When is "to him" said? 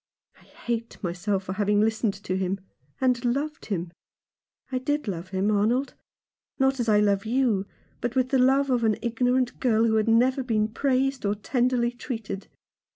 2.15-2.59